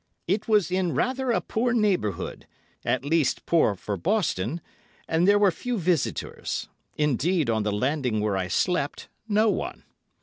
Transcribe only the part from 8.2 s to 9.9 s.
I slept, no one.